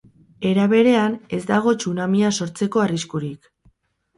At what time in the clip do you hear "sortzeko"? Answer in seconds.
2.41-2.85